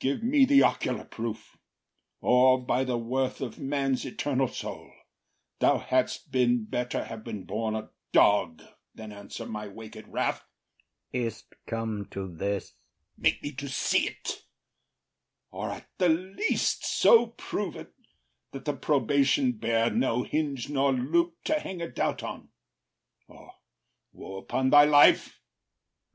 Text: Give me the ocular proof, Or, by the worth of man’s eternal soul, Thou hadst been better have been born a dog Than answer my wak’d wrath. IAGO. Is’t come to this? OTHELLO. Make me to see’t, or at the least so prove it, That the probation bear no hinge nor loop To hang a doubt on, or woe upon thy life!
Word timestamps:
Give 0.00 0.22
me 0.22 0.46
the 0.46 0.62
ocular 0.62 1.04
proof, 1.04 1.58
Or, 2.22 2.64
by 2.64 2.82
the 2.82 2.96
worth 2.96 3.42
of 3.42 3.58
man’s 3.58 4.06
eternal 4.06 4.48
soul, 4.48 4.90
Thou 5.58 5.76
hadst 5.76 6.32
been 6.32 6.64
better 6.64 7.04
have 7.04 7.22
been 7.22 7.44
born 7.44 7.74
a 7.74 7.90
dog 8.10 8.62
Than 8.94 9.12
answer 9.12 9.44
my 9.44 9.68
wak’d 9.68 10.08
wrath. 10.08 10.42
IAGO. 11.12 11.26
Is’t 11.26 11.54
come 11.66 12.06
to 12.06 12.26
this? 12.34 12.70
OTHELLO. 12.72 12.78
Make 13.22 13.42
me 13.42 13.52
to 13.52 13.68
see’t, 13.68 14.46
or 15.50 15.68
at 15.68 15.90
the 15.98 16.08
least 16.08 16.82
so 16.86 17.26
prove 17.26 17.76
it, 17.76 17.92
That 18.52 18.64
the 18.64 18.72
probation 18.72 19.52
bear 19.58 19.90
no 19.90 20.22
hinge 20.22 20.70
nor 20.70 20.94
loop 20.94 21.44
To 21.44 21.60
hang 21.60 21.82
a 21.82 21.90
doubt 21.90 22.22
on, 22.22 22.48
or 23.28 23.52
woe 24.14 24.38
upon 24.38 24.70
thy 24.70 24.86
life! 24.86 25.38